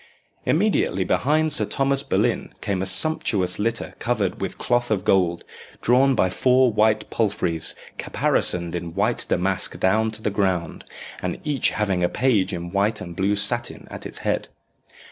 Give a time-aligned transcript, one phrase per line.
[0.47, 5.45] Immediately behind Sir Thomas Boleyn came a sumptuous litter covered with cloth of gold,
[5.79, 10.85] drawn by four white palfreys caparisoned in white damask down to the ground,
[11.21, 14.47] and each having a page in white and blue satin at its head.